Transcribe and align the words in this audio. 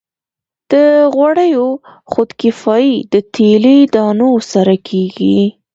د 0.71 0.73
غوړیو 1.13 1.67
خودکفايي 2.11 2.95
د 3.13 3.15
تیلي 3.33 3.77
دانو 3.95 4.31
سره 4.51 4.73
کیږي. 4.87 5.39